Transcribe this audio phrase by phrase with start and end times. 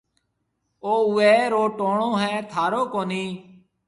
[0.87, 3.25] او اوَي رو ٽوڻو هيَ ٿارو ڪونَي